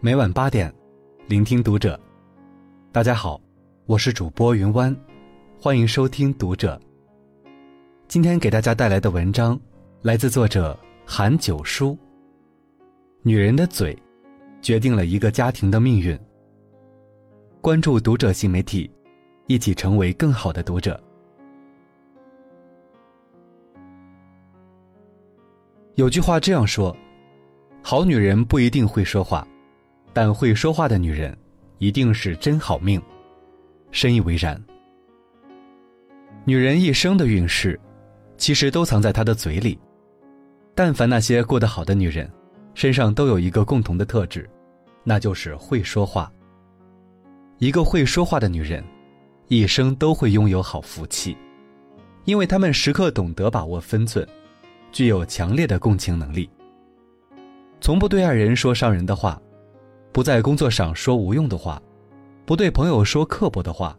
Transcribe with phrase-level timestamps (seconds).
[0.00, 0.72] 每晚八点，
[1.26, 1.98] 聆听读者。
[2.92, 3.40] 大家好，
[3.84, 4.96] 我是主播云湾，
[5.60, 6.80] 欢迎收听读者。
[8.06, 9.58] 今天给大家带来的文章
[10.02, 11.98] 来自作者韩九叔。
[13.22, 13.98] 女人的嘴，
[14.62, 16.16] 决定了一个家庭的命运。
[17.60, 18.88] 关注读者新媒体，
[19.48, 20.98] 一起成为更好的读者。
[25.96, 26.96] 有句话这样说：
[27.82, 29.44] 好女人不一定会说话。
[30.20, 31.38] 但会说话的女人，
[31.78, 33.00] 一定是真好命，
[33.92, 34.60] 深以为然。
[36.44, 37.78] 女人一生的运势，
[38.36, 39.78] 其实都藏在她的嘴里。
[40.74, 42.28] 但凡那些过得好的女人，
[42.74, 44.50] 身上都有一个共同的特质，
[45.04, 46.28] 那就是会说话。
[47.58, 48.82] 一个会说话的女人，
[49.46, 51.36] 一生都会拥有好福气，
[52.24, 54.26] 因为她们时刻懂得把握分寸，
[54.90, 56.50] 具有强烈的共情能力，
[57.80, 59.40] 从不对爱人说伤人的话。
[60.18, 61.80] 不在工作上说无用的话，
[62.44, 63.96] 不对朋友说刻薄的话，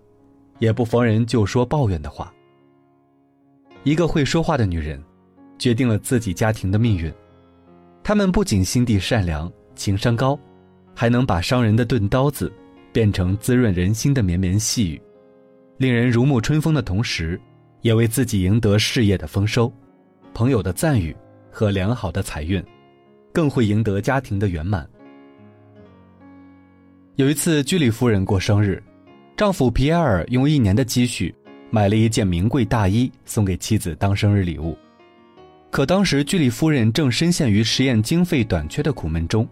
[0.57, 2.33] 也不逢人就说抱怨的话。
[3.83, 5.01] 一个会说话的女人，
[5.57, 7.09] 决定了自己家庭的命运。
[8.03, 10.37] 她们不仅心地善良、情商高，
[10.93, 12.51] 还能把伤人的钝刀子
[12.91, 15.01] 变成滋润人心的绵绵细雨，
[15.77, 17.39] 令人如沐春风的同时，
[17.79, 19.71] 也为自己赢得事业的丰收、
[20.33, 21.15] 朋友的赞誉
[21.49, 22.61] 和良好的财运，
[23.31, 24.85] 更会赢得家庭的圆满。
[27.19, 28.81] 有一次，居里夫人过生日，
[29.35, 31.35] 丈夫皮埃尔用一年的积蓄
[31.69, 34.77] 买了一件名贵大衣送给妻子当生日礼物。
[35.69, 39.45] 可当时居里夫人正深陷于实验经费短缺的苦闷中，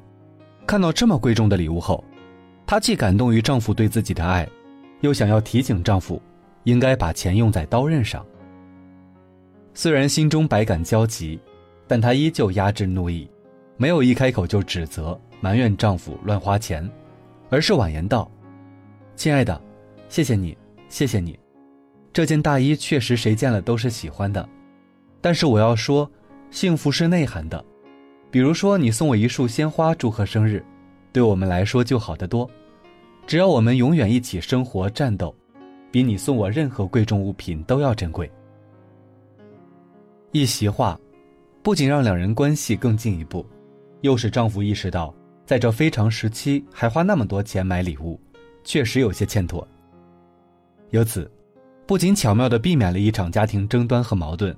[0.66, 2.02] 看到这么贵重的礼物后，
[2.66, 4.48] 她既感动于丈夫对自己的爱，
[5.02, 6.22] 又想要提醒丈夫，
[6.64, 8.26] 应该把钱用在刀刃上。
[9.74, 11.38] 虽然心中百感交集，
[11.86, 13.30] 但她依旧压制怒意，
[13.76, 16.90] 没有一开口就指责埋怨丈夫乱花钱。
[17.50, 18.30] 而是婉言道
[19.16, 19.60] ：“亲爱的，
[20.10, 20.58] 谢谢你，
[20.90, 21.38] 谢谢你，
[22.12, 24.48] 这件大衣确实谁见了都是喜欢的。
[25.22, 26.10] 但是我要说，
[26.52, 27.64] 幸福是内涵的。
[28.30, 30.64] 比如说，你送我一束鲜花祝贺生日，
[31.12, 32.50] 对我们来说就好得多。
[33.26, 35.34] 只要我们永远一起生活战斗，
[35.92, 38.30] 比你送我任何贵重物品都要珍贵。”
[40.34, 41.00] 一席话，
[41.64, 43.46] 不仅让两人关系更进一步，
[44.02, 45.14] 又使丈夫意识到。
[45.48, 48.20] 在这非常时期还花那么多钱买礼物，
[48.66, 49.66] 确实有些欠妥。
[50.90, 51.32] 由此，
[51.86, 54.54] 不仅巧妙地避免了一场家庭争端和矛盾，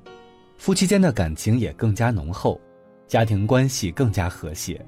[0.58, 2.60] 夫妻间的感情也更加浓厚，
[3.08, 4.84] 家庭关系更加和谐。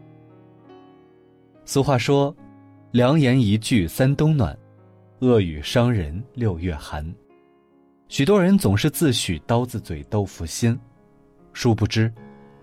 [1.66, 2.35] 俗话说
[2.89, 4.57] ：“良言一句三冬暖，
[5.19, 7.06] 恶语伤人六月寒。”
[8.09, 10.75] 许多人总是自诩刀子嘴豆腐心，
[11.53, 12.12] 殊不知，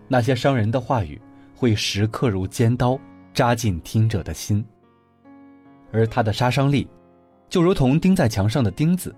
[0.09, 1.21] 那些伤人的话语
[1.55, 2.99] 会时刻如尖刀。
[3.39, 4.67] 扎进听者的心，
[5.93, 6.89] 而他的杀伤力，
[7.49, 9.15] 就如同钉在墙上的钉子，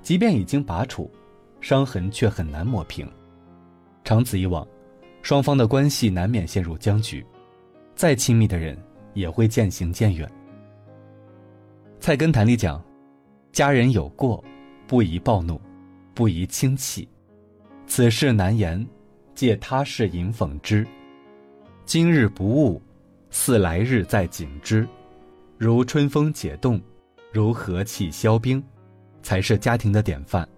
[0.00, 1.10] 即便已经拔除，
[1.60, 3.06] 伤痕却很难抹平。
[4.04, 4.66] 长此以往，
[5.20, 7.22] 双方的关系难免陷入僵局，
[7.94, 8.74] 再亲密的人
[9.12, 10.26] 也会渐行渐远。
[12.00, 12.82] 《菜根谭》里讲
[13.52, 14.42] ：“家人有过，
[14.86, 15.60] 不宜暴怒，
[16.14, 17.06] 不宜轻弃。
[17.86, 18.82] 此事难言，
[19.34, 20.88] 借他事引讽之。
[21.84, 22.80] 今日不误。”
[23.30, 24.86] 似来日再景之，
[25.56, 26.80] 如春风解冻，
[27.32, 28.62] 如和气消冰，
[29.22, 30.48] 才是家庭的典范。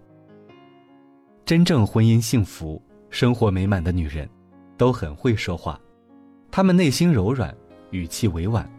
[1.45, 4.29] 真正婚姻幸福、生活美满的女人，
[4.77, 5.79] 都很会说话，
[6.49, 7.53] 她们内心柔软，
[7.89, 8.69] 语气委婉，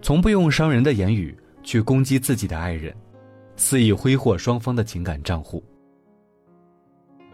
[0.00, 2.94] 从不用伤人的言语去攻击自己的爱人，
[3.56, 5.62] 肆意挥霍双方的情感账户。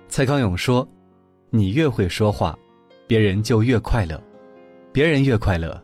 [0.09, 0.87] 蔡康永说
[1.49, 2.59] ：“你越会说话，
[3.07, 4.21] 别人就越快乐，
[4.93, 5.81] 别人越快乐。”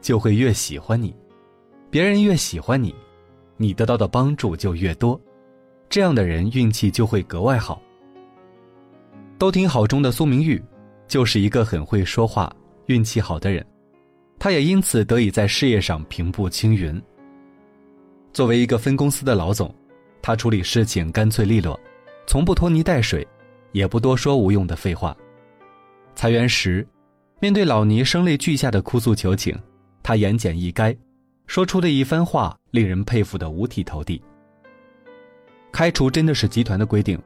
[0.00, 1.14] 就会越喜欢你，
[1.90, 2.94] 别人越喜欢你，
[3.56, 5.20] 你得到的帮助就越多，
[5.88, 7.80] 这样的人运气就会格外好。
[9.38, 10.62] 都挺好中的苏明玉，
[11.08, 12.54] 就是一个很会说话、
[12.86, 13.64] 运气好的人，
[14.38, 17.00] 他也因此得以在事业上平步青云。
[18.32, 19.74] 作为一个分公司的老总，
[20.22, 21.78] 他处理事情干脆利落，
[22.26, 23.26] 从不拖泥带水，
[23.72, 25.16] 也不多说无用的废话。
[26.14, 26.86] 裁员时，
[27.40, 29.58] 面对老倪声泪俱下的哭诉求情。
[30.02, 30.96] 他言简意赅，
[31.46, 34.22] 说出的一番话令人佩服的五体投地。
[35.72, 37.20] 开除真的是集团的规定，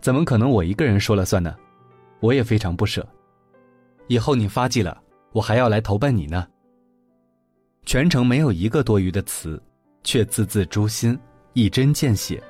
[0.00, 1.54] 怎么可能我一个人说了算呢？
[2.20, 3.06] 我也非常不舍。
[4.06, 5.00] 以后你发迹了，
[5.32, 6.46] 我还要来投奔你呢。
[7.86, 9.60] 全程没有一个多余的词，
[10.04, 11.18] 却字字诛心，
[11.54, 12.42] 一针见血。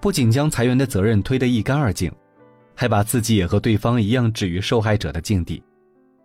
[0.00, 2.12] 不仅将裁员的责任推得一干二净，
[2.74, 5.62] 还把自己也和对方一样置于受害者的境地，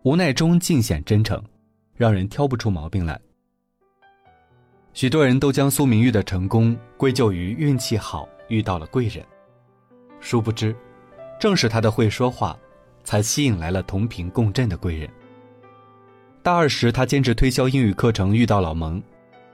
[0.04, 1.42] 无奈中尽显真诚。
[2.02, 3.22] 让人挑不出毛病来。
[4.92, 9.24] 许多人都将苏明玉的成功归咎于运气好，遇到了贵人。
[10.20, 10.76] 殊不知，
[11.40, 12.58] 正是他的会说话，
[13.04, 15.08] 才吸引来了同频共振的贵人。
[16.42, 19.00] 大二时，他兼职推销英语课程，遇到老蒙，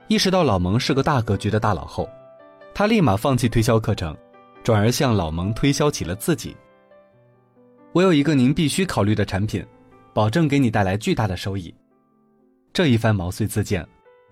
[0.06, 2.08] 意识到老蒙是个大格局的大佬后，
[2.74, 4.16] 他立马放弃推销课程，
[4.64, 6.56] 转而向老蒙推销起了自己。
[7.92, 9.62] 我有一个您必须考虑的产品，
[10.14, 11.74] 保证给你带来巨大的收益。
[12.72, 13.86] 这一番毛遂自荐，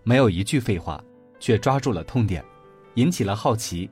[0.05, 1.03] 没有一句废话，
[1.41, 2.45] 却抓住了痛点，
[2.95, 3.91] 引起了好奇，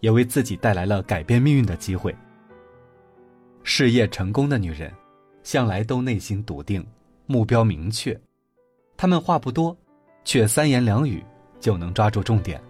[0.00, 2.14] 也为自己带来了改变命运的机会。
[3.64, 4.92] 事业成功的女人，
[5.42, 6.86] 向来都内心笃定。
[7.28, 8.16] 目标明确，
[8.96, 9.76] 她们话不多，
[10.24, 11.24] 却三言两语
[11.58, 12.62] 就能抓住重点，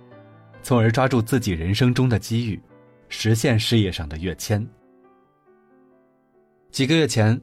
[0.62, 2.58] 从而抓住自己人生中的机遇，
[3.11, 4.67] 实现事业上的跃迁。
[6.70, 7.38] 几个月前，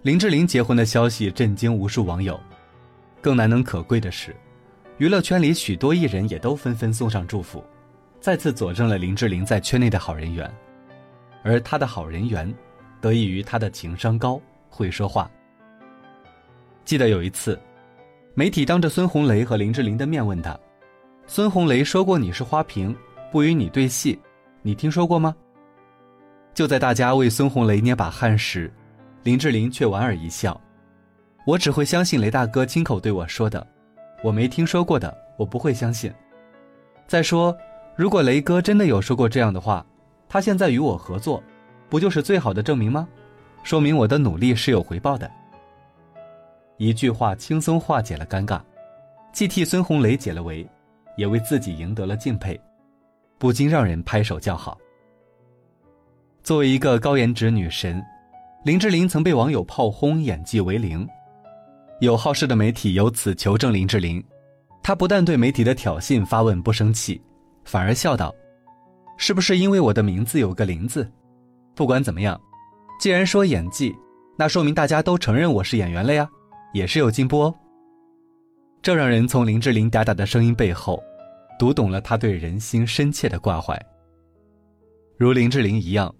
[0.00, 2.40] 林志玲结婚的消息震惊无数网友，
[3.24, 4.36] 更难能可贵的是，
[4.98, 7.64] 娱乐圈里许多艺人也都纷纷送上祝福，
[8.20, 10.54] 再次佐证了林志玲在圈内的好人缘。
[11.42, 12.54] 而她的好人缘，
[13.00, 14.38] 得益于她的情商高，
[14.68, 15.30] 会说话。
[16.84, 17.58] 记得有一次，
[18.34, 20.54] 媒体当着孙红雷和林志玲的面问他
[21.26, 22.94] ：“孙红雷说过你是花瓶，
[23.32, 24.20] 不与你对戏，
[24.60, 25.34] 你听说过吗？”
[26.52, 28.70] 就在大家为孙红雷捏把汗时，
[29.22, 30.60] 林志玲却莞尔一笑
[31.44, 33.66] ：“我只会相信雷大哥亲口对我说的，
[34.22, 36.12] 我没听说过的，我不会相信。
[37.06, 37.54] 再说，
[37.94, 39.84] 如果雷哥真的有说过这样的话，
[40.26, 41.42] 他现在与我合作，
[41.90, 43.06] 不就是最好的证明吗？
[43.62, 45.30] 说明我的努力是有回报的。”
[46.78, 48.60] 一句话轻松化解了尴尬，
[49.32, 50.66] 既替孙红雷解了围，
[51.16, 52.58] 也为自己赢得了敬佩，
[53.38, 54.78] 不禁让人拍手叫好。
[56.42, 58.02] 作为一个高颜值女神，
[58.64, 61.06] 林志玲曾被网友炮轰演技为零，
[62.00, 64.22] 有好事的媒体由此求证林志玲，
[64.82, 67.20] 她不但对媒体的挑衅发问不生气，
[67.64, 68.34] 反而笑道
[69.16, 71.10] ：“是不是因为我的名字有个林字？
[71.74, 72.40] 不管怎么样，
[73.00, 73.94] 既然说演技，
[74.36, 76.28] 那说明大家都承认我是演员了呀。”
[76.74, 77.54] 也是有进步哦。
[78.82, 81.00] 这让人从林志玲嗲嗲的声音背后，
[81.56, 83.80] 读懂了她对人心深切的挂怀。
[85.16, 86.12] 如林志玲一样，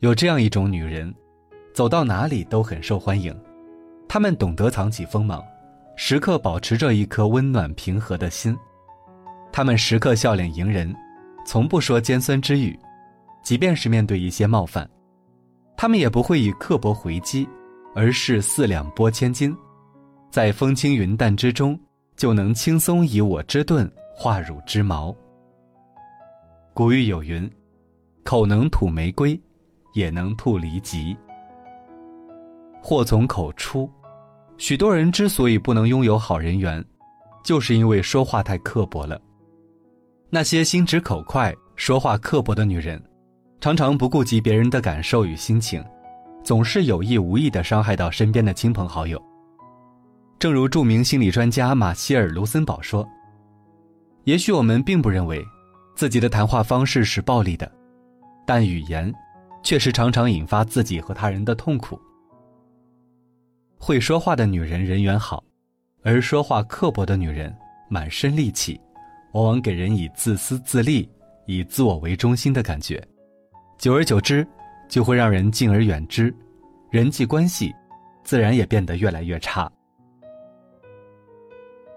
[0.00, 1.14] 有这样一种女人，
[1.72, 3.34] 走到哪里都很受欢迎。
[4.08, 5.44] 他们懂得藏起锋芒，
[5.96, 8.56] 时刻保持着一颗温暖平和的心。
[9.52, 10.94] 他们时刻笑脸迎人，
[11.44, 12.78] 从不说尖酸之语，
[13.42, 14.88] 即便是面对一些冒犯，
[15.76, 17.48] 他们也不会以刻薄回击，
[17.94, 19.56] 而是四两拨千斤。
[20.30, 21.78] 在风轻云淡之中，
[22.16, 25.14] 就能轻松以我之盾化汝之矛。
[26.74, 27.50] 古语有云
[28.22, 29.40] ：“口能吐玫瑰，
[29.94, 31.16] 也能吐离疾。”
[32.82, 33.90] 祸从口出。
[34.58, 36.82] 许多人之所以不能拥有好人缘，
[37.44, 39.20] 就是因为说话太刻薄了。
[40.30, 43.02] 那些心直口快、说话刻薄的女人，
[43.60, 45.84] 常常不顾及别人的感受与心情，
[46.42, 49.22] 总是有意无意的伤害到身边的亲朋好友。
[50.38, 53.06] 正如著名心理专家马歇尔·卢森堡说
[54.24, 55.44] ：“也许我们并不认为
[55.94, 57.70] 自己的谈话方式是暴力的，
[58.46, 59.12] 但语言
[59.62, 62.00] 却是常常引发自己和他人的痛苦。
[63.86, 65.44] 会说话的女人人缘好，
[66.02, 67.56] 而说话刻薄的女人
[67.88, 68.80] 满身戾气，
[69.32, 71.08] 往往给人以自私自利、
[71.44, 73.00] 以自我为中心的感觉。
[73.78, 74.44] 久而久之，
[74.88, 76.34] 就会让人敬而远之，
[76.90, 77.72] 人际关系
[78.24, 79.70] 自然也变得越来越差。”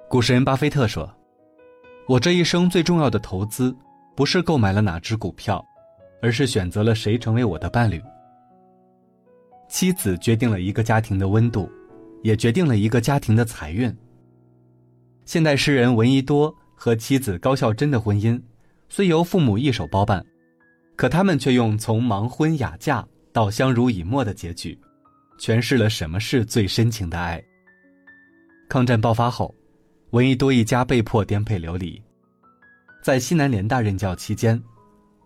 [0.08, 1.12] 股神巴菲特说
[2.08, 3.76] ：“我这一生最重要的投资，
[4.16, 5.66] 不是购买了哪只股票，
[6.22, 8.00] 而是选择了谁成为我的伴侣。
[9.68, 11.68] 妻子决定了一个家庭的温度，
[12.22, 13.96] 也决定了一个家庭的财运。
[15.26, 18.42] 现代诗人闻一多和妻子高孝贞的婚姻，
[18.88, 20.26] 虽由父母一手包办，
[20.96, 24.80] 可他们却用从盲婚哑嫁到相濡以沫的结局，
[25.40, 27.44] 诠释了什么是最深情的爱。
[28.68, 29.54] 抗战爆发后。”
[30.12, 32.02] 闻一多一家被迫颠沛流离，
[33.04, 34.60] 在西南联大任教期间，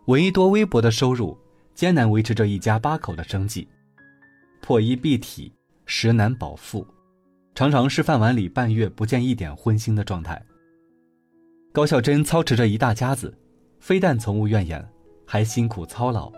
[0.07, 1.37] 闻一多微薄的收入
[1.73, 3.65] 艰难维持着一家八口的生计，
[4.61, 5.49] 破衣蔽体，
[5.85, 6.85] 食难饱腹，
[7.55, 10.41] 常常是饭碗里半月不见一点荤腥的状态。
[11.71, 13.35] 高孝珍操持着一大家子，
[13.79, 14.83] 非但从无怨言，
[15.25, 16.31] 还辛苦操劳，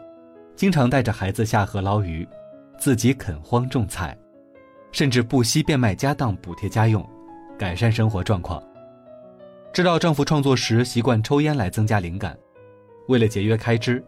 [0.56, 2.28] 经常带着孩子下河捞鱼，
[2.78, 4.18] 自己垦荒种菜，
[4.92, 7.06] 甚至不惜变卖家当补贴家用。
[7.58, 8.62] 改善生活状况。
[9.72, 12.38] 知道丈夫创作时习惯抽烟来增加灵感，
[13.08, 14.04] 为了节约开支，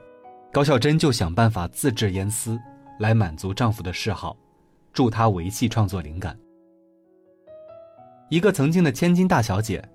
[0.52, 2.60] 高孝珍就想办法自制烟丝，
[3.00, 4.36] 来满足丈夫的嗜好，
[4.98, 6.36] 助他维系创作灵感。
[8.32, 9.88] 一个曾经的千金大小姐，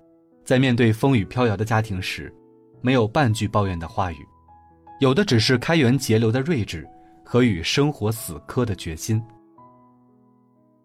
[0.45, 2.33] 在面对风雨飘摇的家庭时，
[2.79, 4.25] 没有半句抱怨的话语，
[5.01, 6.87] 有的只是开源节流的睿智
[7.21, 9.21] 和与生活死磕的决心。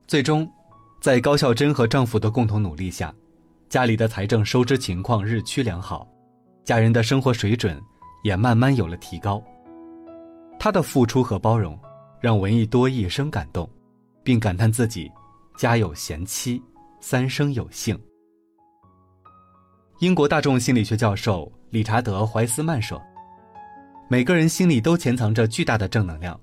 [0.08, 0.50] 最终，
[1.00, 3.14] 在高孝珍和丈夫的共同努力下，
[3.68, 6.08] 家里的财政收支情况日趋良好，
[6.64, 7.80] 家人的生活水准
[8.24, 9.40] 也慢慢有了提高。
[10.58, 11.78] 她的付出和包容，
[12.20, 13.70] 让闻一多一生感动，
[14.28, 15.10] 并感叹自己
[15.56, 16.62] 家有贤妻，
[17.00, 17.98] 三生有幸。
[20.00, 23.02] 英国大众心理学教授理查德·怀斯曼说
[24.06, 26.38] ：“每个人心里都潜藏着巨大的正能量，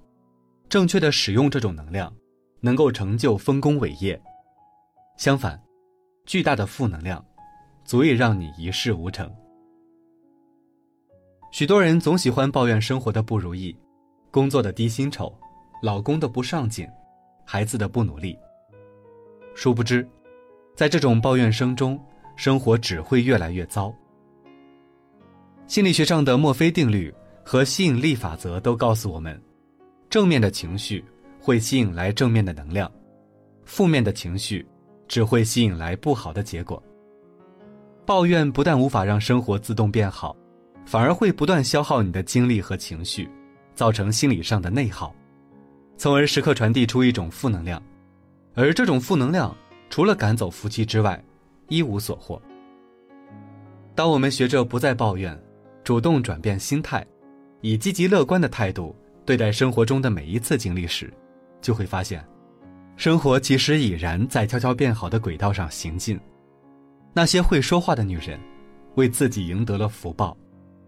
[0.68, 2.12] 正确的使用这种能量，
[2.60, 4.20] 能够成就丰功伟业。
[5.20, 5.62] 相反，
[6.26, 7.24] 巨大的负能量，
[7.84, 9.32] 足以让你一事无成。”
[11.54, 13.78] 许多人总喜欢抱怨生活的不如意，
[14.32, 15.32] 工作的低薪酬，
[15.84, 16.90] 老公的不上进，
[17.46, 18.38] 孩子的不努力。
[19.54, 20.06] 殊不知，
[20.76, 21.98] 在这种抱怨声中，
[22.36, 23.94] 生活只会越来越糟。
[25.68, 29.42] 心理学上的墨菲定律和吸引力法则都告诉我们，
[30.10, 31.04] 正面的情绪
[31.40, 32.92] 会吸引来正面的能量，
[33.64, 34.68] 负面的情绪
[35.08, 36.82] 只会吸引来不好的结果。
[38.06, 40.36] 抱怨不但无法让生活自动变好，
[40.86, 43.28] 反而会不断消耗你的精力和情绪，
[43.74, 45.16] 造成心理上的内耗，
[45.98, 47.82] 从而时刻传递出一种负能量，
[48.54, 49.56] 而这种负能量
[49.90, 51.22] 除了赶走夫妻之外，
[51.70, 52.42] 一无所获。
[53.96, 55.38] 当我们学着不再抱怨，
[55.84, 57.06] 主动转变心态，
[57.62, 61.12] 以积极乐观的态度对待生活中的每一次经历时，
[61.62, 62.24] 就会发现，
[62.98, 66.20] 生活其实已然在悄悄变好的轨道上行进。
[67.14, 68.38] 那些会说话的女人，
[68.96, 70.36] 为自己赢得了福报，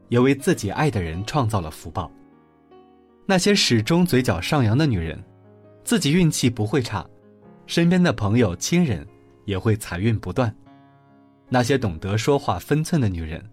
[0.09, 2.11] 也为自己爱的人创造了福报。
[3.29, 5.21] 那些始终嘴角上扬的女人，
[5.83, 7.05] 自己运气不会差，
[7.65, 9.05] 身边的朋友亲人
[9.43, 10.53] 也会财运不断。
[11.49, 13.43] 那些懂得说话分寸的女人，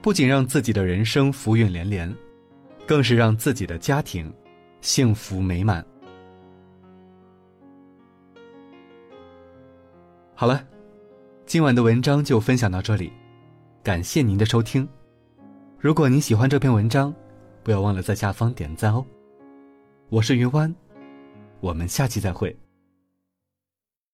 [0.00, 2.10] 不仅让自己的人生福运连连，
[2.86, 4.32] 更是让自己的家庭
[4.80, 5.84] 幸福美满。
[10.34, 10.64] 好了，
[11.44, 13.12] 今晚的文章就分享到这里，
[13.82, 14.88] 感谢您的收听。
[15.78, 17.14] 如果您喜欢这篇文章，
[17.62, 19.04] 不要忘了在下方点赞哦。
[20.08, 20.74] 我是云湾，
[21.60, 22.56] 我们下期再会。